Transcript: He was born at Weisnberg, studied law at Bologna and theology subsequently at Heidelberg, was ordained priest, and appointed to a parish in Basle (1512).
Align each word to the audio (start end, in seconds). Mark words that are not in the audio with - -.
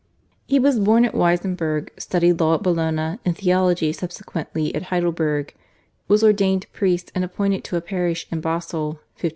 He 0.47 0.57
was 0.57 0.79
born 0.79 1.05
at 1.05 1.13
Weisnberg, 1.13 1.91
studied 2.01 2.39
law 2.39 2.55
at 2.55 2.63
Bologna 2.63 3.19
and 3.23 3.37
theology 3.37 3.93
subsequently 3.93 4.73
at 4.73 4.81
Heidelberg, 4.89 5.53
was 6.07 6.23
ordained 6.23 6.65
priest, 6.73 7.11
and 7.13 7.23
appointed 7.23 7.63
to 7.65 7.75
a 7.77 7.81
parish 7.81 8.25
in 8.31 8.41
Basle 8.41 8.93
(1512). 9.21 9.29